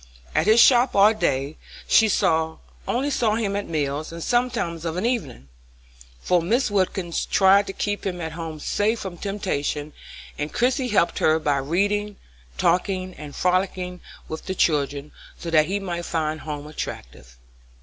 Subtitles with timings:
[0.33, 1.57] At his shop all day,
[1.87, 2.09] she
[2.87, 5.47] only saw him at meals and sometimes of an evening,
[6.19, 6.71] for Mrs.
[6.71, 9.93] Wilkins tried to keep him at home safe from temptation,
[10.39, 12.17] and Christie helped her by reading,
[12.57, 17.37] talking, and frolicking with the children, so that he might find home attractive.